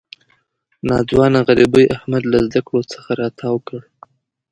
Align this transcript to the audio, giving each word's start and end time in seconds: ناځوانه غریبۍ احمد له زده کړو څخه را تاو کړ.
ناځوانه 0.87 1.39
غریبۍ 1.47 1.85
احمد 1.95 2.23
له 2.31 2.37
زده 2.45 2.59
کړو 2.67 2.81
څخه 2.93 3.11
را 3.19 3.27
تاو 3.39 3.57
کړ. 3.67 3.79